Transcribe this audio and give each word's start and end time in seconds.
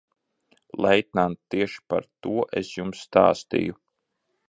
Leitnant, 0.85 1.37
tieši 1.55 1.79
par 1.93 2.09
to 2.25 2.35
es 2.63 2.75
jums 2.81 3.07
stāstīju. 3.13 3.83